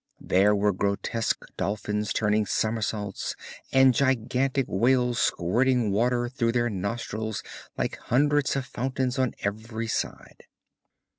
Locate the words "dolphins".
1.57-2.11